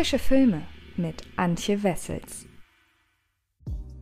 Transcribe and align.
Frische 0.00 0.18
Filme 0.18 0.62
mit 0.96 1.24
Antje 1.36 1.82
Wessels. 1.82 2.46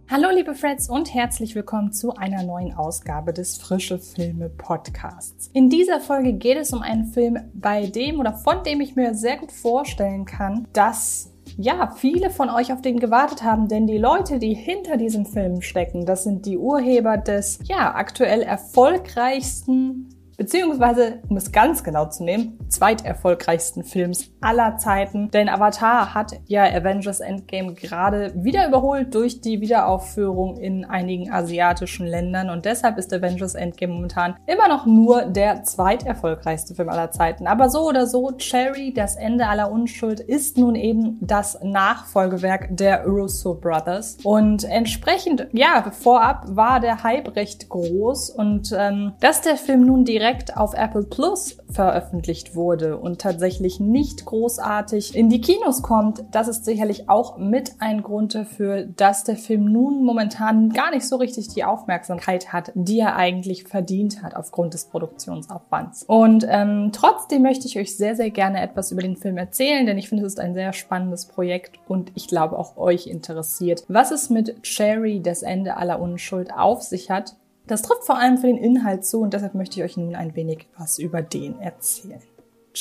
Hallo 0.09 0.29
liebe 0.33 0.55
Freds 0.55 0.89
und 0.89 1.13
herzlich 1.13 1.57
willkommen 1.57 1.93
zu 1.93 2.15
einer 2.15 2.45
neuen 2.45 2.73
Ausgabe 2.73 3.33
des 3.33 3.57
Frische 3.57 3.99
Filme 3.99 4.49
Podcasts. 4.49 5.51
In 5.55 5.69
dieser 5.71 5.99
Folge 5.99 6.35
geht 6.35 6.57
es 6.57 6.73
um 6.73 6.83
einen 6.83 7.07
Film, 7.07 7.51
bei 7.53 7.87
dem 7.87 8.21
oder 8.21 8.33
von 8.33 8.63
dem 8.63 8.81
ich 8.81 8.95
mir 8.95 9.13
sehr 9.17 9.39
gut 9.39 9.51
vorstellen 9.51 10.25
kann, 10.25 10.69
dass 10.73 11.33
ja, 11.57 11.93
viele 11.97 12.31
von 12.31 12.49
euch 12.49 12.73
auf 12.73 12.81
den 12.81 13.01
gewartet 13.01 13.43
haben, 13.43 13.67
denn 13.67 13.89
die 13.89 13.99
Leute, 13.99 14.39
die 14.39 14.55
hinter 14.55 14.99
diesem 14.99 15.27
Film 15.27 15.63
stecken, 15.63 16.07
das 16.07 16.23
sind 16.23 16.47
die 16.47 16.59
Urheber 16.59 17.17
des 17.17 17.59
ja 17.65 17.97
aktuell 17.97 18.43
erfolgreichsten 18.43 20.15
beziehungsweise, 20.39 21.19
um 21.29 21.37
es 21.37 21.53
ganz 21.53 21.83
genau 21.83 22.07
zu 22.07 22.25
nehmen, 22.25 22.59
zweiterfolgreichsten 22.69 23.83
Films 23.83 24.31
aller 24.41 24.79
Zeiten. 24.79 25.31
Denn 25.31 25.49
Avatar 25.49 26.15
hat 26.15 26.33
ja 26.47 26.63
Avengers 26.65 27.21
Endgame 27.21 27.75
gerade 27.75 28.33
wieder 28.37 28.67
überholt 28.69 29.15
durch 29.15 29.41
die 29.41 29.61
Wiederaufführung 29.61 30.57
in 30.57 30.85
einigen 30.85 31.31
asiatischen 31.33 32.07
Ländern 32.07 32.51
und 32.51 32.65
deshalb 32.65 32.99
ist 32.99 33.13
Avengers 33.13 33.57
Endgame 33.57 33.93
momentan 33.93 34.37
immer 34.47 34.69
noch 34.69 34.87
nur 34.87 35.23
der 35.23 35.65
zweiterfolgreichste 35.65 36.75
Film 36.75 36.89
aller 36.89 37.11
Zeiten. 37.11 37.49
Aber 37.49 37.69
so 37.69 37.89
oder 37.89 38.07
so, 38.07 38.31
Cherry, 38.39 38.95
das 38.95 39.17
Ende 39.17 39.49
aller 39.49 39.73
Unschuld, 39.73 40.21
ist 40.21 40.57
nun 40.57 40.77
eben 40.77 41.19
das 41.21 41.59
Nachfolgewerk 41.63 42.69
der 42.71 43.05
Russo 43.05 43.55
Brothers 43.55 44.19
und 44.23 44.63
entsprechend, 44.63 45.49
ja, 45.53 45.91
vorab 45.91 46.45
war 46.47 46.79
der 46.79 47.03
Hype 47.03 47.35
recht 47.35 47.69
groß 47.69 48.31
und 48.31 48.73
ähm, 48.77 49.15
dass 49.19 49.41
der 49.41 49.57
Film 49.57 49.85
nun 49.85 50.05
direkt 50.05 50.28
direkt 50.29 50.59
auf 50.59 50.75
Apple 50.75 51.05
Plus 51.05 51.57
veröffentlicht 51.71 52.55
wurde 52.55 52.99
und 52.99 53.19
tatsächlich 53.19 53.81
nicht 53.81 54.27
großartig 54.27 55.17
in 55.17 55.31
die 55.31 55.41
Kinos 55.41 55.83
kommt, 55.83 56.23
das 56.33 56.49
ist 56.49 56.67
sicherlich 56.67 57.09
auch 57.09 57.39
mit 57.39 57.73
ein 57.79 58.03
Grund 58.03 58.35
dafür, 58.35 58.85
dass 58.85 59.25
der 59.25 59.37
Film 59.37 59.73
nun 59.73 60.05
momentan 60.05 60.69
gar 60.71 60.91
nicht 60.91 61.09
so 61.09 61.17
richtig 61.17 61.49
die 61.49 61.65
Aufmerksamkeit 61.65 62.53
hat, 62.53 62.73
die 62.75 63.01
er 63.01 63.17
eigentlich 63.17 63.65
verdient 63.65 64.23
hat 64.23 64.37
aufgrund 64.37 64.75
des 64.75 64.85
Produktionsaufwands. 64.85 66.05
Und 66.05 66.47
ähm, 66.47 66.91
trotzdem 66.93 67.41
möchte 67.41 67.67
ich 67.67 67.79
euch 67.79 67.97
sehr, 67.97 68.15
sehr 68.15 68.31
gerne 68.31 68.61
etwas 68.61 68.93
über 68.93 69.01
den 69.01 69.17
Film 69.17 69.39
erzählen, 69.39 69.87
denn 69.87 69.97
ich 69.97 70.11
finde, 70.11 70.27
es 70.27 70.35
ist 70.35 70.41
ein 70.41 70.53
sehr 70.53 70.75
spannendes 70.75 71.25
Projekt 71.25 71.79
und 71.89 72.13
ich 72.15 72.29
glaube 72.29 72.59
auch 72.59 72.77
euch 72.77 73.07
interessiert, 73.07 73.85
was 73.89 74.11
es 74.11 74.29
mit 74.29 74.63
Cherry, 74.63 75.23
das 75.23 75.41
Ende 75.41 75.79
aller 75.79 76.01
Unschuld, 76.01 76.53
auf 76.53 76.83
sich 76.83 77.11
hat 77.11 77.35
das 77.71 77.83
trifft 77.83 78.05
vor 78.05 78.19
allem 78.19 78.39
für 78.39 78.49
den 78.49 78.57
Inhalt 78.57 79.05
zu 79.05 79.21
und 79.21 79.35
deshalb 79.35 79.55
möchte 79.55 79.79
ich 79.79 79.85
euch 79.85 79.97
nun 79.97 80.15
ein 80.15 80.35
wenig 80.35 80.67
was 80.77 80.99
über 80.99 81.23
den 81.23 81.61
erzählen. 81.61 82.21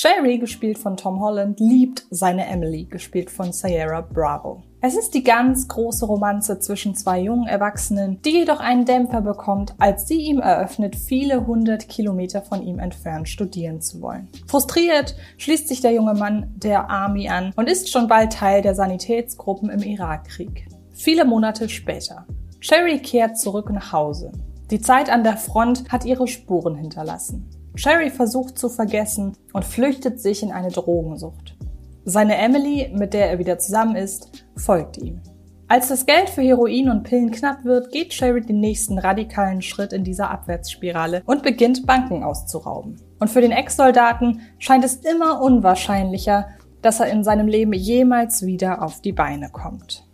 Sherry, 0.00 0.38
gespielt 0.38 0.78
von 0.78 0.96
Tom 0.96 1.20
Holland, 1.20 1.58
liebt 1.58 2.06
seine 2.10 2.46
Emily, 2.46 2.84
gespielt 2.84 3.30
von 3.30 3.52
Sierra 3.52 4.00
Bravo. 4.00 4.62
Es 4.80 4.96
ist 4.96 5.12
die 5.12 5.24
ganz 5.24 5.66
große 5.66 6.06
Romanze 6.06 6.60
zwischen 6.60 6.94
zwei 6.94 7.20
jungen 7.20 7.48
Erwachsenen, 7.48 8.22
die 8.22 8.30
jedoch 8.30 8.60
einen 8.60 8.84
Dämpfer 8.84 9.22
bekommt, 9.22 9.74
als 9.78 10.06
sie 10.06 10.20
ihm 10.20 10.38
eröffnet, 10.38 10.94
viele 10.94 11.48
hundert 11.48 11.88
Kilometer 11.88 12.42
von 12.42 12.62
ihm 12.62 12.78
entfernt 12.78 13.28
studieren 13.28 13.80
zu 13.80 14.00
wollen. 14.00 14.28
Frustriert 14.46 15.16
schließt 15.36 15.66
sich 15.66 15.80
der 15.80 15.92
junge 15.92 16.14
Mann 16.14 16.54
der 16.54 16.88
Army 16.88 17.28
an 17.28 17.52
und 17.56 17.68
ist 17.68 17.90
schon 17.90 18.06
bald 18.06 18.32
Teil 18.34 18.62
der 18.62 18.76
Sanitätsgruppen 18.76 19.68
im 19.68 19.82
Irakkrieg. 19.82 20.68
Viele 20.92 21.24
Monate 21.24 21.68
später. 21.68 22.24
Sherry 22.60 23.00
kehrt 23.00 23.36
zurück 23.36 23.70
nach 23.72 23.92
Hause. 23.92 24.30
Die 24.70 24.80
Zeit 24.80 25.08
an 25.08 25.24
der 25.24 25.38
Front 25.38 25.90
hat 25.90 26.04
ihre 26.04 26.28
Spuren 26.28 26.74
hinterlassen. 26.74 27.48
Sherry 27.74 28.10
versucht 28.10 28.58
zu 28.58 28.68
vergessen 28.68 29.32
und 29.54 29.64
flüchtet 29.64 30.20
sich 30.20 30.42
in 30.42 30.52
eine 30.52 30.70
Drogensucht. 30.70 31.56
Seine 32.04 32.36
Emily, 32.36 32.90
mit 32.94 33.14
der 33.14 33.30
er 33.30 33.38
wieder 33.38 33.58
zusammen 33.58 33.96
ist, 33.96 34.44
folgt 34.56 34.98
ihm. 34.98 35.20
Als 35.68 35.88
das 35.88 36.06
Geld 36.06 36.30
für 36.30 36.42
Heroin 36.42 36.90
und 36.90 37.02
Pillen 37.02 37.30
knapp 37.30 37.64
wird, 37.64 37.92
geht 37.92 38.12
Sherry 38.12 38.40
den 38.40 38.60
nächsten 38.60 38.98
radikalen 38.98 39.62
Schritt 39.62 39.92
in 39.92 40.04
dieser 40.04 40.30
Abwärtsspirale 40.30 41.22
und 41.26 41.42
beginnt 41.42 41.86
Banken 41.86 42.22
auszurauben. 42.22 42.96
Und 43.20 43.28
für 43.28 43.42
den 43.42 43.52
Ex-Soldaten 43.52 44.40
scheint 44.58 44.84
es 44.84 44.96
immer 44.96 45.40
unwahrscheinlicher, 45.42 46.48
dass 46.82 47.00
er 47.00 47.10
in 47.10 47.24
seinem 47.24 47.48
Leben 47.48 47.72
jemals 47.72 48.44
wieder 48.46 48.82
auf 48.82 49.00
die 49.00 49.12
Beine 49.12 49.50
kommt. 49.50 50.07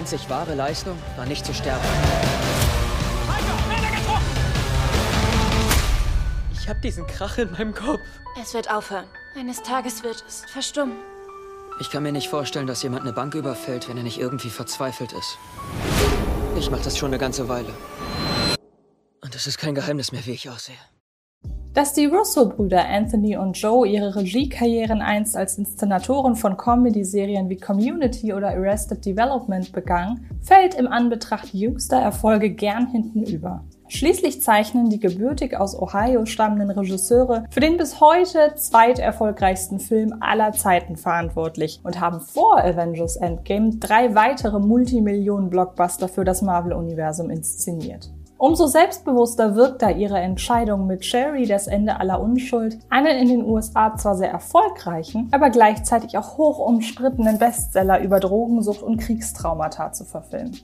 Einzig 0.00 0.30
wahre 0.30 0.54
Leistung 0.54 0.98
war 1.16 1.26
nicht 1.26 1.44
zu 1.44 1.52
sterben. 1.52 1.84
Ich 6.52 6.68
hab 6.68 6.80
diesen 6.82 7.06
Krach 7.06 7.38
in 7.38 7.50
meinem 7.52 7.74
Kopf. 7.74 8.00
Es 8.40 8.54
wird 8.54 8.70
aufhören. 8.70 9.04
Eines 9.36 9.62
Tages 9.62 10.02
wird 10.02 10.24
es 10.26 10.42
verstummen. 10.50 10.96
Ich 11.80 11.90
kann 11.90 12.02
mir 12.02 12.12
nicht 12.12 12.28
vorstellen, 12.28 12.66
dass 12.66 12.82
jemand 12.82 13.02
eine 13.02 13.12
Bank 13.12 13.34
überfällt, 13.34 13.88
wenn 13.88 13.96
er 13.96 14.02
nicht 14.02 14.18
irgendwie 14.18 14.50
verzweifelt 14.50 15.12
ist. 15.12 15.38
Ich 16.58 16.70
mach 16.70 16.80
das 16.82 16.98
schon 16.98 17.08
eine 17.08 17.18
ganze 17.18 17.48
Weile. 17.48 17.72
Und 19.20 19.34
es 19.34 19.46
ist 19.46 19.58
kein 19.58 19.74
Geheimnis 19.74 20.12
mehr, 20.12 20.24
wie 20.26 20.32
ich 20.32 20.50
aussehe. 20.50 20.76
Dass 21.72 21.92
die 21.92 22.06
Russo-Brüder 22.06 22.84
Anthony 22.88 23.36
und 23.36 23.56
Joe 23.56 23.86
ihre 23.86 24.16
Regiekarrieren 24.16 25.02
einst 25.02 25.36
als 25.36 25.56
Inszenatoren 25.56 26.34
von 26.34 26.56
Comedy-Serien 26.56 27.48
wie 27.48 27.58
Community 27.58 28.32
oder 28.32 28.48
Arrested 28.48 29.06
Development 29.06 29.70
begangen, 29.70 30.26
fällt 30.42 30.74
im 30.74 30.88
Anbetracht 30.88 31.54
jüngster 31.54 31.98
Erfolge 31.98 32.50
gern 32.50 32.88
hinten 32.88 33.22
über. 33.22 33.62
Schließlich 33.86 34.42
zeichnen 34.42 34.90
die 34.90 34.98
gebürtig 34.98 35.56
aus 35.56 35.80
Ohio 35.80 36.26
stammenden 36.26 36.70
Regisseure 36.70 37.44
für 37.50 37.60
den 37.60 37.76
bis 37.76 38.00
heute 38.00 38.54
zweiterfolgreichsten 38.56 39.78
Film 39.78 40.14
aller 40.18 40.50
Zeiten 40.52 40.96
verantwortlich 40.96 41.80
und 41.84 42.00
haben 42.00 42.20
vor 42.20 42.58
Avengers 42.58 43.14
Endgame 43.14 43.76
drei 43.76 44.16
weitere 44.16 44.58
Multimillionen-Blockbuster 44.58 46.08
für 46.08 46.24
das 46.24 46.42
Marvel-Universum 46.42 47.30
inszeniert. 47.30 48.10
Umso 48.40 48.68
selbstbewusster 48.68 49.54
wirkt 49.54 49.82
da 49.82 49.90
ihre 49.90 50.18
Entscheidung 50.18 50.86
mit 50.86 51.04
Sherry 51.04 51.44
das 51.44 51.66
Ende 51.66 52.00
aller 52.00 52.22
Unschuld, 52.22 52.78
einen 52.88 53.18
in 53.18 53.28
den 53.28 53.44
USA 53.44 53.94
zwar 53.98 54.16
sehr 54.16 54.30
erfolgreichen, 54.30 55.28
aber 55.30 55.50
gleichzeitig 55.50 56.16
auch 56.16 56.38
hoch 56.38 56.58
umstrittenen 56.58 57.38
Bestseller 57.38 58.00
über 58.00 58.18
Drogensucht 58.18 58.82
und 58.82 58.96
Kriegstraumata 58.96 59.92
zu 59.92 60.06
verfilmen. 60.06 60.56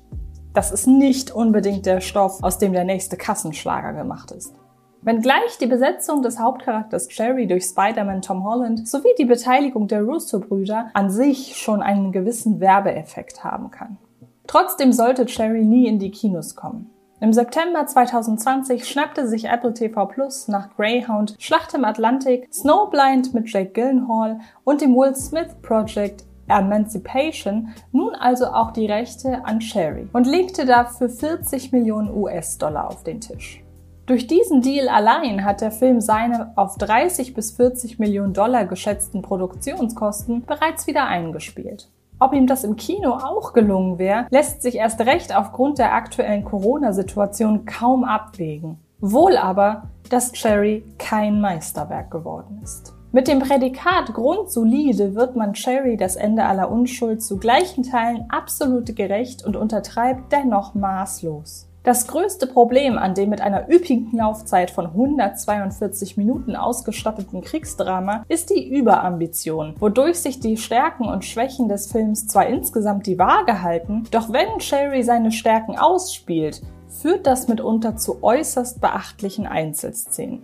Das 0.55 0.73
ist 0.73 0.87
nicht 0.87 1.31
unbedingt 1.31 1.85
der 1.85 2.01
Stoff, 2.01 2.43
aus 2.43 2.57
dem 2.57 2.73
der 2.73 2.85
nächste 2.85 3.19
Kassenschlager 3.19 3.93
gemacht 3.93 4.31
ist. 4.31 4.55
Wenngleich 5.03 5.59
die 5.61 5.67
Besetzung 5.67 6.23
des 6.23 6.39
Hauptcharakters 6.39 7.09
Jerry 7.11 7.47
durch 7.47 7.65
Spider-Man 7.65 8.23
Tom 8.23 8.43
Holland 8.45 8.89
sowie 8.89 9.15
die 9.19 9.27
Beteiligung 9.27 9.87
der 9.87 10.03
Russo-Brüder 10.03 10.93
an 10.95 11.11
sich 11.11 11.59
schon 11.59 11.83
einen 11.83 12.11
gewissen 12.11 12.59
Werbeeffekt 12.59 13.45
haben 13.45 13.71
kann. 13.71 13.99
Trotzdem 14.47 14.95
sollte 14.95 15.27
Jerry 15.29 15.63
nie 15.63 15.87
in 15.87 15.99
die 15.99 16.11
Kinos 16.11 16.57
kommen. 16.57 16.91
Im 17.19 17.33
September 17.33 17.87
2020 17.87 18.87
schnappte 18.87 19.27
sich 19.27 19.47
Apple 19.47 19.73
TV 19.73 20.05
Plus 20.05 20.49
nach 20.49 20.77
Greyhound, 20.77 21.35
Schlacht 21.39 21.73
im 21.73 21.87
Atlantik, 21.87 22.47
Snowblind 22.53 23.33
mit 23.33 23.51
Jake 23.51 23.71
Gyllenhaal 23.71 24.41
und 24.65 24.83
dem 24.83 24.95
Will 24.95 25.15
Smith 25.15 25.57
Project 25.63 26.25
Emancipation 26.47 27.71
nun 27.91 28.15
also 28.15 28.47
auch 28.47 28.71
die 28.71 28.85
Rechte 28.85 29.43
an 29.45 29.63
Sherry 29.63 30.09
und 30.13 30.27
legte 30.27 30.67
dafür 30.67 31.09
40 31.09 31.73
Millionen 31.73 32.15
US-Dollar 32.15 32.89
auf 32.89 33.03
den 33.03 33.23
Tisch. 33.23 33.65
Durch 34.05 34.27
diesen 34.27 34.61
Deal 34.61 34.89
allein 34.89 35.43
hat 35.43 35.63
der 35.63 35.73
Film 35.73 36.03
seine 36.03 36.53
auf 36.55 36.77
30 36.77 37.33
bis 37.33 37.53
40 37.53 37.99
Millionen 37.99 38.35
Dollar 38.35 38.67
geschätzten 38.67 39.23
Produktionskosten 39.23 40.45
bereits 40.45 40.87
wieder 40.87 41.07
eingespielt. 41.07 41.89
Ob 42.19 42.33
ihm 42.33 42.47
das 42.47 42.65
im 42.65 42.77
Kino 42.77 43.11
auch 43.11 43.53
gelungen 43.53 43.99
wäre, 43.99 44.27
lässt 44.31 44.63
sich 44.63 44.77
erst 44.77 45.01
recht 45.01 45.37
aufgrund 45.37 45.79
der 45.79 45.93
aktuellen 45.93 46.45
Corona-Situation 46.45 47.67
kaum 47.67 48.05
abwägen. 48.05 48.79
Wohl 49.01 49.37
aber, 49.37 49.91
dass 50.09 50.33
Cherry 50.33 50.83
kein 50.97 51.41
Meisterwerk 51.41 52.11
geworden 52.11 52.61
ist. 52.63 52.95
Mit 53.13 53.29
dem 53.29 53.41
Prädikat 53.41 54.15
grundsolide 54.15 55.15
wird 55.15 55.37
man 55.37 55.53
Cherry 55.53 55.97
das 55.97 56.17
Ende 56.17 56.45
aller 56.45 56.71
Unschuld 56.71 57.23
zu 57.23 57.39
gleichen 57.39 57.83
Teilen 57.83 58.25
absolut 58.31 58.97
gerecht 58.97 59.45
und 59.45 59.57
untertreibt 59.57 60.33
dennoch 60.33 60.75
maßlos. 60.75 61.69
Das 61.87 62.09
größte 62.09 62.49
Problem 62.49 62.99
an 62.99 63.15
dem 63.15 63.31
mit 63.31 63.41
einer 63.41 63.71
üppigen 63.71 64.11
Laufzeit 64.11 64.73
von 64.73 64.87
142 64.87 66.17
Minuten 66.17 66.57
ausgestatteten 66.57 67.43
Kriegsdrama 67.43 68.25
ist 68.27 68.51
die 68.51 68.69
Überambition, 68.69 69.77
wodurch 69.79 70.17
sich 70.17 70.41
die 70.41 70.57
Stärken 70.57 71.07
und 71.07 71.25
Schwächen 71.25 71.69
des 71.69 71.93
Films 71.93 72.27
zwar 72.27 72.49
insgesamt 72.49 73.07
die 73.07 73.21
Waage 73.21 73.63
halten, 73.63 74.03
doch 74.11 74.33
wenn 74.33 74.59
Sherry 74.59 75.05
seine 75.05 75.31
Stärken 75.31 75.79
ausspielt, 75.79 76.61
führt 76.89 77.25
das 77.25 77.47
mitunter 77.47 77.97
zu 77.97 78.21
äußerst 78.21 78.81
beachtlichen 78.81 79.47
Einzelszenen. 79.47 80.43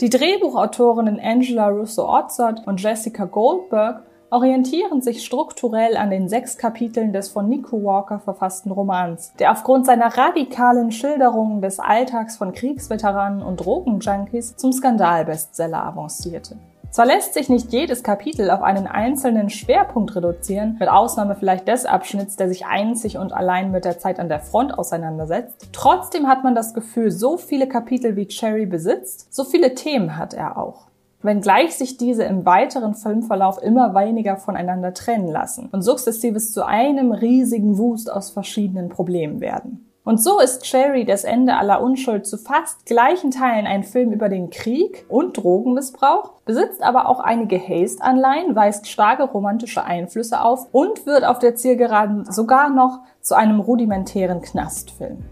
Die 0.00 0.08
Drehbuchautorinnen 0.08 1.18
Angela 1.18 1.66
Russo-Otzert 1.66 2.64
und 2.64 2.80
Jessica 2.80 3.24
Goldberg 3.24 4.04
orientieren 4.36 5.00
sich 5.00 5.24
strukturell 5.24 5.96
an 5.96 6.10
den 6.10 6.28
sechs 6.28 6.58
Kapiteln 6.58 7.14
des 7.14 7.30
von 7.30 7.48
Nico 7.48 7.82
Walker 7.82 8.20
verfassten 8.20 8.70
Romans, 8.70 9.32
der 9.38 9.50
aufgrund 9.50 9.86
seiner 9.86 10.14
radikalen 10.14 10.92
Schilderungen 10.92 11.62
des 11.62 11.80
Alltags 11.80 12.36
von 12.36 12.52
Kriegsveteranen 12.52 13.40
und 13.40 13.64
Drogenjunkies 13.64 14.56
zum 14.56 14.74
Skandalbestseller 14.74 15.82
avancierte. 15.82 16.58
Zwar 16.90 17.06
lässt 17.06 17.32
sich 17.32 17.48
nicht 17.48 17.72
jedes 17.72 18.02
Kapitel 18.02 18.50
auf 18.50 18.62
einen 18.62 18.86
einzelnen 18.86 19.48
Schwerpunkt 19.48 20.14
reduzieren, 20.14 20.76
mit 20.78 20.90
Ausnahme 20.90 21.34
vielleicht 21.34 21.66
des 21.66 21.86
Abschnitts, 21.86 22.36
der 22.36 22.48
sich 22.48 22.66
einzig 22.66 23.16
und 23.16 23.32
allein 23.32 23.70
mit 23.70 23.86
der 23.86 23.98
Zeit 23.98 24.20
an 24.20 24.28
der 24.28 24.40
Front 24.40 24.78
auseinandersetzt, 24.78 25.68
trotzdem 25.72 26.28
hat 26.28 26.44
man 26.44 26.54
das 26.54 26.74
Gefühl, 26.74 27.10
so 27.10 27.38
viele 27.38 27.68
Kapitel 27.68 28.16
wie 28.16 28.26
Cherry 28.26 28.66
besitzt, 28.66 29.34
so 29.34 29.44
viele 29.44 29.74
Themen 29.74 30.18
hat 30.18 30.34
er 30.34 30.58
auch 30.58 30.86
wenngleich 31.26 31.76
sich 31.76 31.98
diese 31.98 32.24
im 32.24 32.46
weiteren 32.46 32.94
Filmverlauf 32.94 33.60
immer 33.62 33.94
weniger 33.94 34.36
voneinander 34.36 34.94
trennen 34.94 35.28
lassen 35.28 35.68
und 35.72 35.82
sukzessives 35.82 36.52
zu 36.52 36.64
einem 36.64 37.12
riesigen 37.12 37.76
Wust 37.76 38.10
aus 38.10 38.30
verschiedenen 38.30 38.88
Problemen 38.88 39.40
werden. 39.40 39.86
Und 40.06 40.22
so 40.22 40.38
ist 40.38 40.62
Cherry 40.62 41.04
das 41.04 41.24
Ende 41.24 41.56
aller 41.56 41.82
Unschuld 41.82 42.26
zu 42.26 42.38
fast 42.38 42.86
gleichen 42.86 43.32
Teilen 43.32 43.66
ein 43.66 43.82
Film 43.82 44.12
über 44.12 44.28
den 44.28 44.50
Krieg 44.50 45.04
und 45.08 45.36
Drogenmissbrauch, 45.36 46.34
besitzt 46.44 46.80
aber 46.80 47.08
auch 47.08 47.18
einige 47.18 47.58
Haste-Anleihen, 47.58 48.54
weist 48.54 48.86
starke 48.86 49.24
romantische 49.24 49.82
Einflüsse 49.82 50.40
auf 50.40 50.68
und 50.70 51.06
wird 51.06 51.24
auf 51.24 51.40
der 51.40 51.56
Zielgeraden 51.56 52.24
sogar 52.30 52.70
noch 52.70 53.00
zu 53.20 53.34
einem 53.34 53.58
rudimentären 53.58 54.42
Knastfilm. 54.42 55.24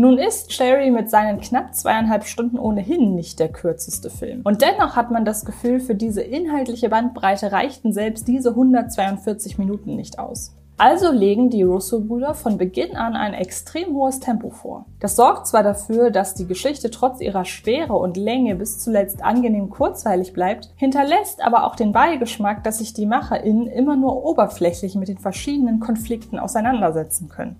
Nun 0.00 0.16
ist 0.16 0.50
Cherry 0.50 0.92
mit 0.92 1.10
seinen 1.10 1.40
knapp 1.40 1.74
zweieinhalb 1.74 2.22
Stunden 2.22 2.56
ohnehin 2.56 3.16
nicht 3.16 3.40
der 3.40 3.48
kürzeste 3.48 4.10
Film. 4.10 4.42
Und 4.44 4.62
dennoch 4.62 4.94
hat 4.94 5.10
man 5.10 5.24
das 5.24 5.44
Gefühl, 5.44 5.80
für 5.80 5.96
diese 5.96 6.22
inhaltliche 6.22 6.88
Bandbreite 6.88 7.50
reichten 7.50 7.92
selbst 7.92 8.28
diese 8.28 8.50
142 8.50 9.58
Minuten 9.58 9.96
nicht 9.96 10.20
aus. 10.20 10.54
Also 10.76 11.10
legen 11.10 11.50
die 11.50 11.64
Russo-Brüder 11.64 12.34
von 12.34 12.58
Beginn 12.58 12.94
an 12.94 13.16
ein 13.16 13.34
extrem 13.34 13.92
hohes 13.92 14.20
Tempo 14.20 14.50
vor. 14.50 14.86
Das 15.00 15.16
sorgt 15.16 15.48
zwar 15.48 15.64
dafür, 15.64 16.12
dass 16.12 16.34
die 16.34 16.46
Geschichte 16.46 16.92
trotz 16.92 17.20
ihrer 17.20 17.44
Schwere 17.44 17.94
und 17.94 18.16
Länge 18.16 18.54
bis 18.54 18.78
zuletzt 18.78 19.24
angenehm 19.24 19.68
kurzweilig 19.68 20.32
bleibt, 20.32 20.70
hinterlässt 20.76 21.44
aber 21.44 21.66
auch 21.66 21.74
den 21.74 21.90
Beigeschmack, 21.90 22.62
dass 22.62 22.78
sich 22.78 22.92
die 22.92 23.06
MacherInnen 23.06 23.66
immer 23.66 23.96
nur 23.96 24.24
oberflächlich 24.24 24.94
mit 24.94 25.08
den 25.08 25.18
verschiedenen 25.18 25.80
Konflikten 25.80 26.38
auseinandersetzen 26.38 27.28
können. 27.28 27.56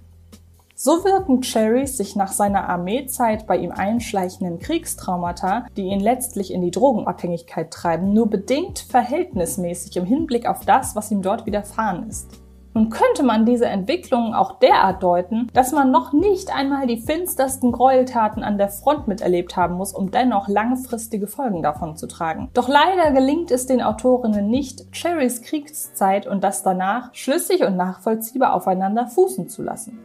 So 0.80 1.04
wirken 1.04 1.42
Cherrys 1.42 1.96
sich 1.96 2.14
nach 2.14 2.30
seiner 2.30 2.68
Armeezeit 2.68 3.48
bei 3.48 3.56
ihm 3.56 3.72
einschleichenden 3.72 4.60
Kriegstraumata, 4.60 5.66
die 5.76 5.86
ihn 5.86 5.98
letztlich 5.98 6.52
in 6.52 6.60
die 6.60 6.70
Drogenabhängigkeit 6.70 7.72
treiben, 7.72 8.12
nur 8.12 8.30
bedingt 8.30 8.78
verhältnismäßig 8.78 9.96
im 9.96 10.04
Hinblick 10.04 10.46
auf 10.46 10.64
das, 10.64 10.94
was 10.94 11.10
ihm 11.10 11.20
dort 11.20 11.46
widerfahren 11.46 12.08
ist. 12.08 12.30
Nun 12.74 12.90
könnte 12.90 13.24
man 13.24 13.44
diese 13.44 13.66
Entwicklungen 13.66 14.34
auch 14.34 14.60
derart 14.60 15.02
deuten, 15.02 15.48
dass 15.52 15.72
man 15.72 15.90
noch 15.90 16.12
nicht 16.12 16.54
einmal 16.54 16.86
die 16.86 17.00
finstersten 17.00 17.72
Gräueltaten 17.72 18.44
an 18.44 18.56
der 18.56 18.68
Front 18.68 19.08
miterlebt 19.08 19.56
haben 19.56 19.74
muss, 19.74 19.92
um 19.92 20.12
dennoch 20.12 20.46
langfristige 20.46 21.26
Folgen 21.26 21.60
davon 21.60 21.96
zu 21.96 22.06
tragen. 22.06 22.50
Doch 22.54 22.68
leider 22.68 23.10
gelingt 23.10 23.50
es 23.50 23.66
den 23.66 23.82
Autorinnen 23.82 24.48
nicht, 24.48 24.92
Cherrys 24.92 25.42
Kriegszeit 25.42 26.28
und 26.28 26.44
das 26.44 26.62
danach 26.62 27.12
schlüssig 27.14 27.64
und 27.64 27.76
nachvollziehbar 27.76 28.54
aufeinander 28.54 29.08
fußen 29.08 29.48
zu 29.48 29.64
lassen. 29.64 29.98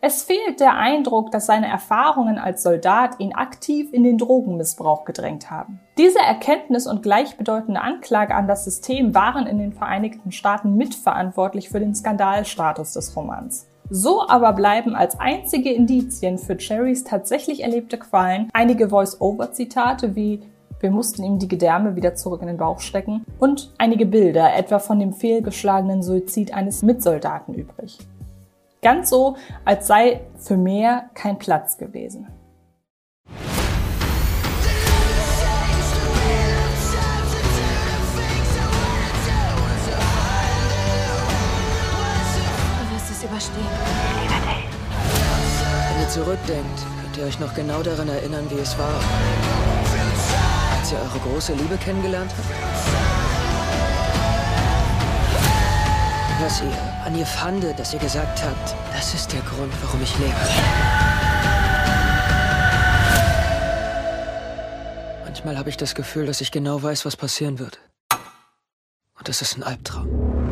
Es 0.00 0.22
fehlt 0.22 0.60
der 0.60 0.76
Eindruck, 0.76 1.30
dass 1.30 1.46
seine 1.46 1.68
Erfahrungen 1.68 2.38
als 2.38 2.62
Soldat 2.62 3.18
ihn 3.18 3.34
aktiv 3.34 3.92
in 3.92 4.04
den 4.04 4.18
Drogenmissbrauch 4.18 5.04
gedrängt 5.04 5.50
haben. 5.50 5.80
Diese 5.98 6.18
Erkenntnis 6.18 6.86
und 6.86 7.02
gleichbedeutende 7.02 7.80
Anklage 7.80 8.34
an 8.34 8.46
das 8.46 8.64
System 8.64 9.14
waren 9.14 9.46
in 9.46 9.58
den 9.58 9.72
Vereinigten 9.72 10.32
Staaten 10.32 10.76
mitverantwortlich 10.76 11.70
für 11.70 11.80
den 11.80 11.94
Skandalstatus 11.94 12.92
des 12.92 13.16
Romans. 13.16 13.68
So 13.88 14.28
aber 14.28 14.52
bleiben 14.52 14.94
als 14.94 15.18
einzige 15.18 15.72
Indizien 15.72 16.38
für 16.38 16.56
Cherrys 16.56 17.04
tatsächlich 17.04 17.62
erlebte 17.62 17.98
Qualen 17.98 18.50
einige 18.52 18.90
Voice-Over-Zitate 18.90 20.14
wie 20.14 20.42
wir 20.78 20.90
mussten 20.90 21.24
ihm 21.24 21.38
die 21.38 21.48
Gedärme 21.48 21.96
wieder 21.96 22.14
zurück 22.14 22.42
in 22.42 22.48
den 22.48 22.58
Bauch 22.58 22.80
stecken 22.80 23.24
und 23.38 23.72
einige 23.78 24.04
Bilder, 24.04 24.54
etwa 24.54 24.78
von 24.78 24.98
dem 24.98 25.14
fehlgeschlagenen 25.14 26.02
Suizid 26.02 26.52
eines 26.52 26.82
Mitsoldaten 26.82 27.54
übrig. 27.54 27.98
Ganz 28.86 29.10
so, 29.10 29.36
als 29.64 29.88
sei 29.88 30.20
für 30.38 30.56
mehr 30.56 31.10
kein 31.14 31.38
Platz 31.38 31.76
gewesen. 31.76 32.28
Du 33.24 33.32
wirst 42.94 43.10
es 43.10 43.24
überstehen. 43.24 43.66
Wenn 45.90 46.00
ihr 46.00 46.08
zurückdenkt, 46.08 46.86
könnt 47.02 47.16
ihr 47.18 47.24
euch 47.24 47.40
noch 47.40 47.52
genau 47.56 47.82
daran 47.82 48.08
erinnern, 48.08 48.48
wie 48.50 48.60
es 48.60 48.78
war, 48.78 49.00
als 50.78 50.92
ihr 50.92 50.98
eure 50.98 51.18
große 51.28 51.54
Liebe 51.54 51.76
kennengelernt 51.78 52.30
habt? 52.38 52.46
was 56.38 56.60
ihr 56.60 56.95
an 57.06 57.14
ihr 57.14 57.24
fandet, 57.24 57.78
dass 57.78 57.94
ihr 57.94 58.00
gesagt 58.00 58.42
habt, 58.42 58.74
das 58.92 59.14
ist 59.14 59.32
der 59.32 59.40
Grund, 59.42 59.72
warum 59.80 60.02
ich 60.02 60.18
lebe. 60.18 60.34
Manchmal 65.24 65.56
habe 65.56 65.70
ich 65.70 65.76
das 65.76 65.94
Gefühl, 65.94 66.26
dass 66.26 66.40
ich 66.40 66.50
genau 66.50 66.82
weiß, 66.82 67.06
was 67.06 67.16
passieren 67.16 67.60
wird. 67.60 67.78
Und 69.18 69.28
das 69.28 69.40
ist 69.40 69.56
ein 69.56 69.62
Albtraum. 69.62 70.45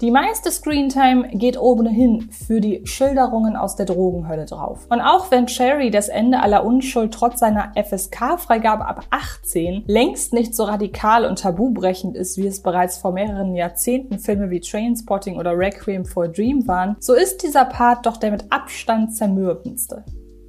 Die 0.00 0.12
meiste 0.12 0.52
Screentime 0.52 1.28
geht 1.30 1.60
ohnehin 1.60 2.30
für 2.30 2.60
die 2.60 2.86
Schilderungen 2.86 3.56
aus 3.56 3.74
der 3.74 3.86
Drogenhölle 3.86 4.44
drauf. 4.44 4.86
Und 4.90 5.00
auch 5.00 5.32
wenn 5.32 5.46
Cherry 5.46 5.90
das 5.90 6.08
Ende 6.08 6.40
aller 6.40 6.64
Unschuld 6.64 7.12
trotz 7.12 7.40
seiner 7.40 7.72
FSK-Freigabe 7.74 8.86
ab 8.86 9.04
18 9.10 9.82
längst 9.88 10.32
nicht 10.32 10.54
so 10.54 10.62
radikal 10.62 11.24
und 11.24 11.40
tabubrechend 11.40 12.16
ist, 12.16 12.38
wie 12.38 12.46
es 12.46 12.62
bereits 12.62 12.98
vor 12.98 13.10
mehreren 13.10 13.56
Jahrzehnten 13.56 14.20
Filme 14.20 14.50
wie 14.50 14.60
Trainspotting 14.60 15.36
oder 15.36 15.58
Requiem 15.58 16.04
for 16.04 16.26
a 16.26 16.28
Dream 16.28 16.68
waren, 16.68 16.96
so 17.00 17.14
ist 17.14 17.42
dieser 17.42 17.64
Part 17.64 18.06
doch 18.06 18.18
der 18.18 18.30
mit 18.30 18.52
Abstand 18.52 19.16
zermürbendste. 19.16 20.04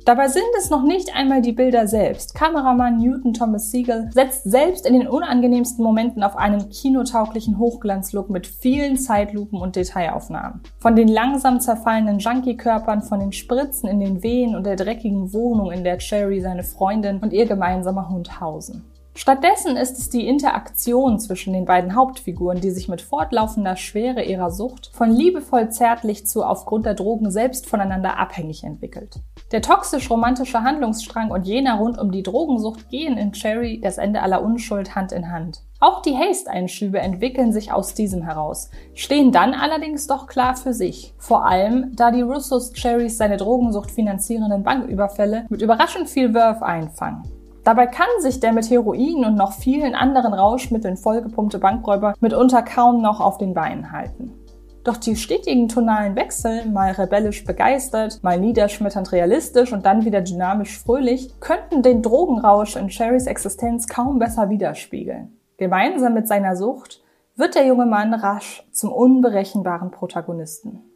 Dabei 0.09 0.27
sind 0.27 0.41
es 0.57 0.71
noch 0.71 0.81
nicht 0.81 1.15
einmal 1.15 1.43
die 1.43 1.51
Bilder 1.51 1.87
selbst. 1.87 2.33
Kameramann 2.33 2.97
Newton 2.97 3.31
Thomas 3.31 3.69
Siegel 3.69 4.09
setzt 4.11 4.43
selbst 4.43 4.87
in 4.87 4.97
den 4.97 5.07
unangenehmsten 5.07 5.85
Momenten 5.85 6.23
auf 6.23 6.35
einen 6.35 6.67
kinotauglichen 6.71 7.59
Hochglanzlook 7.59 8.27
mit 8.31 8.47
vielen 8.47 8.97
Zeitlupen 8.97 9.61
und 9.61 9.75
Detailaufnahmen. 9.75 10.61
Von 10.79 10.95
den 10.95 11.09
langsam 11.09 11.59
zerfallenen 11.59 12.17
Junkie-Körpern, 12.17 13.03
von 13.03 13.19
den 13.19 13.33
Spritzen 13.33 13.87
in 13.87 13.99
den 13.99 14.23
Wehen 14.23 14.55
und 14.55 14.65
der 14.65 14.77
dreckigen 14.77 15.31
Wohnung, 15.31 15.71
in 15.71 15.83
der 15.83 15.99
Cherry, 15.99 16.41
seine 16.41 16.63
Freundin 16.63 17.19
und 17.19 17.31
ihr 17.31 17.45
gemeinsamer 17.45 18.09
Hund 18.09 18.41
hausen. 18.41 18.85
Stattdessen 19.19 19.75
ist 19.75 19.99
es 19.99 20.09
die 20.09 20.25
Interaktion 20.25 21.19
zwischen 21.19 21.51
den 21.51 21.65
beiden 21.65 21.93
Hauptfiguren, 21.93 22.61
die 22.61 22.71
sich 22.71 22.87
mit 22.87 23.01
fortlaufender 23.01 23.75
Schwere 23.75 24.23
ihrer 24.23 24.49
Sucht 24.49 24.91
von 24.93 25.11
liebevoll 25.11 25.67
zärtlich 25.71 26.25
zu 26.25 26.41
aufgrund 26.41 26.85
der 26.85 26.93
Drogen 26.93 27.29
selbst 27.29 27.65
voneinander 27.67 28.17
abhängig 28.17 28.63
entwickelt. 28.63 29.17
Der 29.51 29.61
toxisch-romantische 29.61 30.63
Handlungsstrang 30.63 31.31
und 31.31 31.45
jener 31.45 31.79
rund 31.79 31.99
um 31.99 32.13
die 32.13 32.23
Drogensucht 32.23 32.87
gehen 32.87 33.17
in 33.17 33.33
Cherry 33.33 33.81
das 33.83 33.97
Ende 33.97 34.21
aller 34.21 34.41
Unschuld 34.41 34.95
Hand 34.95 35.11
in 35.11 35.29
Hand. 35.29 35.63
Auch 35.81 36.01
die 36.01 36.15
Haste-Einschübe 36.15 36.99
entwickeln 36.99 37.51
sich 37.51 37.73
aus 37.73 37.93
diesem 37.93 38.23
heraus, 38.23 38.69
stehen 38.93 39.33
dann 39.33 39.53
allerdings 39.53 40.07
doch 40.07 40.27
klar 40.27 40.55
für 40.55 40.73
sich. 40.73 41.13
Vor 41.17 41.45
allem, 41.45 41.93
da 41.93 42.11
die 42.11 42.21
Russos 42.21 42.71
Cherrys 42.71 43.17
seine 43.17 43.35
Drogensucht 43.35 43.91
finanzierenden 43.91 44.63
Banküberfälle 44.63 45.45
mit 45.49 45.61
überraschend 45.61 46.09
viel 46.09 46.33
Werf 46.33 46.61
einfangen. 46.61 47.38
Dabei 47.63 47.87
kann 47.87 48.07
sich 48.19 48.39
der 48.39 48.53
mit 48.53 48.69
Heroin 48.69 49.25
und 49.25 49.35
noch 49.35 49.53
vielen 49.53 49.95
anderen 49.95 50.33
Rauschmitteln 50.33 50.97
vollgepumpte 50.97 51.59
Bankräuber 51.59 52.13
mitunter 52.19 52.61
kaum 52.61 53.01
noch 53.01 53.19
auf 53.19 53.37
den 53.37 53.53
Beinen 53.53 53.91
halten. 53.91 54.33
Doch 54.83 54.97
die 54.97 55.15
stetigen 55.15 55.67
tonalen 55.67 56.15
Wechsel, 56.15 56.65
mal 56.65 56.91
rebellisch 56.91 57.43
begeistert, 57.43 58.23
mal 58.23 58.39
niederschmetternd 58.39 59.11
realistisch 59.11 59.73
und 59.73 59.85
dann 59.85 60.05
wieder 60.05 60.21
dynamisch 60.21 60.79
fröhlich, 60.79 61.29
könnten 61.41 61.83
den 61.83 62.01
Drogenrausch 62.01 62.75
in 62.75 62.89
Sherrys 62.89 63.27
Existenz 63.27 63.87
kaum 63.87 64.19
besser 64.19 64.49
widerspiegeln. 64.49 65.37
Gemeinsam 65.57 66.13
mit 66.13 66.27
seiner 66.27 66.55
Sucht 66.55 67.03
wird 67.35 67.55
der 67.55 67.65
junge 67.65 67.85
Mann 67.85 68.13
rasch 68.13 68.65
zum 68.71 68.91
unberechenbaren 68.91 69.91
Protagonisten. 69.91 70.88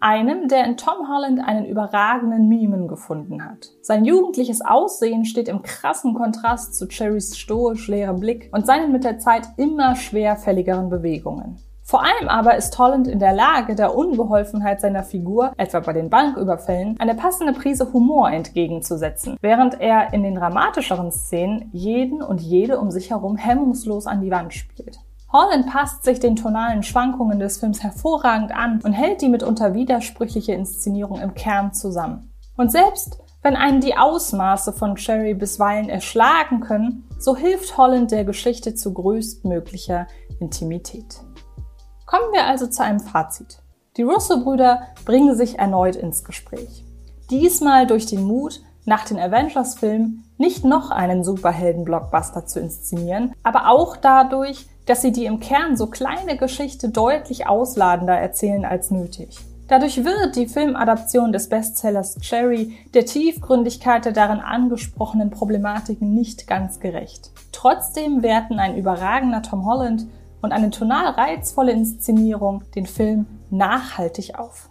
Einem, 0.00 0.46
der 0.48 0.64
in 0.64 0.76
Tom 0.76 1.08
Holland 1.08 1.40
einen 1.44 1.64
überragenden 1.64 2.48
Mimen 2.48 2.86
gefunden 2.86 3.44
hat. 3.44 3.70
Sein 3.82 4.04
jugendliches 4.04 4.60
Aussehen 4.60 5.24
steht 5.24 5.48
im 5.48 5.62
krassen 5.62 6.14
Kontrast 6.14 6.76
zu 6.76 6.86
Cherrys 6.86 7.36
stoisch 7.36 7.88
leerem 7.88 8.20
Blick 8.20 8.48
und 8.52 8.64
seinen 8.64 8.92
mit 8.92 9.02
der 9.02 9.18
Zeit 9.18 9.48
immer 9.56 9.96
schwerfälligeren 9.96 10.88
Bewegungen. 10.88 11.58
Vor 11.82 12.02
allem 12.02 12.28
aber 12.28 12.54
ist 12.56 12.78
Holland 12.78 13.08
in 13.08 13.18
der 13.18 13.32
Lage, 13.32 13.74
der 13.74 13.96
Unbeholfenheit 13.96 14.80
seiner 14.80 15.02
Figur, 15.02 15.54
etwa 15.56 15.80
bei 15.80 15.94
den 15.94 16.10
Banküberfällen, 16.10 17.00
eine 17.00 17.14
passende 17.14 17.54
Prise 17.54 17.92
Humor 17.94 18.30
entgegenzusetzen, 18.30 19.38
während 19.40 19.80
er 19.80 20.12
in 20.12 20.22
den 20.22 20.34
dramatischeren 20.34 21.10
Szenen 21.10 21.70
jeden 21.72 22.20
und 22.20 22.42
jede 22.42 22.78
um 22.78 22.90
sich 22.90 23.10
herum 23.10 23.36
hemmungslos 23.36 24.06
an 24.06 24.20
die 24.20 24.30
Wand 24.30 24.52
spielt. 24.52 25.00
Holland 25.30 25.66
passt 25.66 26.04
sich 26.04 26.20
den 26.20 26.36
tonalen 26.36 26.82
Schwankungen 26.82 27.38
des 27.38 27.58
Films 27.58 27.82
hervorragend 27.82 28.50
an 28.50 28.80
und 28.82 28.92
hält 28.92 29.20
die 29.20 29.28
mitunter 29.28 29.74
widersprüchliche 29.74 30.52
Inszenierung 30.52 31.20
im 31.20 31.34
Kern 31.34 31.74
zusammen. 31.74 32.32
Und 32.56 32.72
selbst 32.72 33.18
wenn 33.42 33.54
einen 33.54 33.80
die 33.80 33.96
Ausmaße 33.96 34.72
von 34.72 34.96
Cherry 34.96 35.34
bisweilen 35.34 35.88
erschlagen 35.88 36.60
können, 36.60 37.08
so 37.18 37.36
hilft 37.36 37.76
Holland 37.76 38.10
der 38.10 38.24
Geschichte 38.24 38.74
zu 38.74 38.92
größtmöglicher 38.94 40.08
Intimität. 40.40 41.20
Kommen 42.06 42.32
wir 42.32 42.46
also 42.46 42.66
zu 42.66 42.82
einem 42.82 43.00
Fazit. 43.00 43.58
Die 43.96 44.02
Russo-Brüder 44.02 44.82
bringen 45.04 45.36
sich 45.36 45.58
erneut 45.58 45.96
ins 45.96 46.24
Gespräch. 46.24 46.84
Diesmal 47.30 47.86
durch 47.86 48.06
den 48.06 48.22
Mut, 48.22 48.62
nach 48.86 49.04
den 49.04 49.18
Avengers-Filmen 49.18 50.24
nicht 50.38 50.64
noch 50.64 50.90
einen 50.90 51.22
Superhelden-Blockbuster 51.22 52.46
zu 52.46 52.60
inszenieren, 52.60 53.34
aber 53.42 53.68
auch 53.68 53.96
dadurch, 53.96 54.66
dass 54.88 55.02
sie 55.02 55.12
die 55.12 55.26
im 55.26 55.38
Kern 55.38 55.76
so 55.76 55.86
kleine 55.86 56.38
Geschichte 56.38 56.88
deutlich 56.88 57.46
ausladender 57.46 58.14
erzählen 58.14 58.64
als 58.64 58.90
nötig. 58.90 59.38
Dadurch 59.68 60.02
wird 60.02 60.36
die 60.36 60.46
Filmadaption 60.46 61.30
des 61.30 61.50
Bestsellers 61.50 62.18
Cherry 62.22 62.74
der 62.94 63.04
Tiefgründigkeit 63.04 64.06
der 64.06 64.12
darin 64.12 64.40
angesprochenen 64.40 65.28
Problematiken 65.28 66.14
nicht 66.14 66.46
ganz 66.46 66.80
gerecht. 66.80 67.32
Trotzdem 67.52 68.22
werten 68.22 68.58
ein 68.58 68.78
überragender 68.78 69.42
Tom 69.42 69.66
Holland 69.66 70.06
und 70.40 70.52
eine 70.52 70.70
tonal 70.70 71.12
reizvolle 71.12 71.72
Inszenierung 71.72 72.62
den 72.74 72.86
Film 72.86 73.26
nachhaltig 73.50 74.38
auf. 74.38 74.70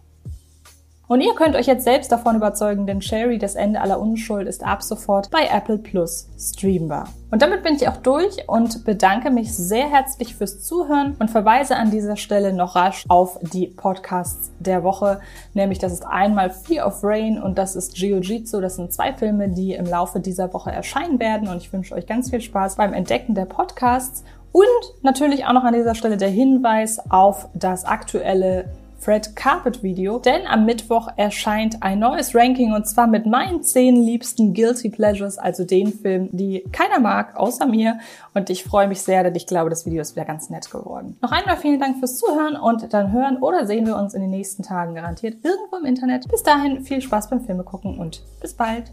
Und 1.09 1.21
ihr 1.21 1.33
könnt 1.35 1.55
euch 1.55 1.67
jetzt 1.67 1.85
selbst 1.85 2.11
davon 2.11 2.35
überzeugen, 2.35 2.85
denn 2.85 3.01
Sherry, 3.01 3.37
das 3.37 3.55
Ende 3.55 3.79
aller 3.79 3.97
Unschuld, 3.97 4.45
ist 4.45 4.65
ab 4.65 4.83
sofort 4.83 5.31
bei 5.31 5.47
Apple 5.49 5.77
Plus 5.77 6.27
streambar. 6.37 7.07
Und 7.31 7.41
damit 7.41 7.63
bin 7.63 7.75
ich 7.75 7.87
auch 7.87 7.95
durch 7.95 8.49
und 8.49 8.83
bedanke 8.83 9.31
mich 9.31 9.55
sehr 9.55 9.89
herzlich 9.89 10.35
fürs 10.35 10.65
Zuhören 10.65 11.15
und 11.17 11.31
verweise 11.31 11.77
an 11.77 11.91
dieser 11.91 12.17
Stelle 12.17 12.51
noch 12.51 12.75
rasch 12.75 13.05
auf 13.07 13.39
die 13.41 13.67
Podcasts 13.67 14.51
der 14.59 14.83
Woche, 14.83 15.21
nämlich 15.53 15.79
das 15.79 15.93
ist 15.93 16.05
einmal 16.05 16.49
Fear 16.49 16.85
of 16.85 16.99
Rain 17.03 17.41
und 17.41 17.57
das 17.57 17.77
ist 17.77 17.97
Jiu-Jitsu. 17.97 18.59
Das 18.59 18.75
sind 18.75 18.91
zwei 18.91 19.13
Filme, 19.13 19.47
die 19.47 19.73
im 19.73 19.85
Laufe 19.85 20.19
dieser 20.19 20.53
Woche 20.53 20.71
erscheinen 20.71 21.21
werden 21.21 21.47
und 21.47 21.57
ich 21.57 21.71
wünsche 21.71 21.95
euch 21.95 22.05
ganz 22.05 22.29
viel 22.29 22.41
Spaß 22.41 22.75
beim 22.75 22.91
Entdecken 22.91 23.33
der 23.33 23.45
Podcasts 23.45 24.25
und 24.51 25.03
natürlich 25.03 25.45
auch 25.45 25.53
noch 25.53 25.63
an 25.63 25.73
dieser 25.73 25.95
Stelle 25.95 26.17
der 26.17 26.29
Hinweis 26.29 26.99
auf 27.09 27.47
das 27.53 27.85
aktuelle 27.85 28.65
Fred 29.07 29.37
Carpet 29.37 29.83
Video, 29.83 30.19
denn 30.19 30.45
am 30.47 30.65
Mittwoch 30.65 31.07
erscheint 31.15 31.81
ein 31.81 31.99
neues 31.99 32.35
Ranking 32.35 32.73
und 32.73 32.89
zwar 32.89 33.07
mit 33.07 33.25
meinen 33.25 33.63
zehn 33.63 33.95
liebsten 33.95 34.53
Guilty 34.53 34.89
Pleasures, 34.89 35.37
also 35.37 35.63
den 35.63 35.93
Film, 35.93 36.27
die 36.33 36.65
keiner 36.73 36.99
mag, 36.99 37.37
außer 37.37 37.67
mir. 37.67 37.99
Und 38.33 38.49
ich 38.49 38.65
freue 38.65 38.89
mich 38.89 39.01
sehr, 39.01 39.23
denn 39.23 39.33
ich 39.33 39.47
glaube, 39.47 39.69
das 39.69 39.85
Video 39.85 40.01
ist 40.01 40.17
wieder 40.17 40.25
ganz 40.25 40.49
nett 40.49 40.69
geworden. 40.69 41.15
Noch 41.21 41.31
einmal 41.31 41.55
vielen 41.55 41.79
Dank 41.79 41.99
fürs 41.99 42.17
Zuhören 42.17 42.57
und 42.57 42.91
dann 42.93 43.13
hören 43.13 43.37
oder 43.37 43.65
sehen 43.65 43.85
wir 43.85 43.95
uns 43.95 44.13
in 44.13 44.19
den 44.19 44.29
nächsten 44.29 44.61
Tagen 44.61 44.93
garantiert 44.93 45.35
irgendwo 45.41 45.77
im 45.77 45.85
Internet. 45.85 46.27
Bis 46.27 46.43
dahin 46.43 46.81
viel 46.81 47.01
Spaß 47.01 47.29
beim 47.29 47.39
Filme 47.39 47.63
gucken 47.63 47.99
und 47.99 48.21
bis 48.41 48.53
bald. 48.55 48.91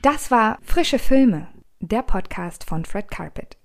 Das 0.00 0.30
war 0.30 0.56
Frische 0.62 0.98
Filme, 0.98 1.48
der 1.78 2.00
Podcast 2.00 2.64
von 2.64 2.86
Fred 2.86 3.10
Carpet. 3.10 3.59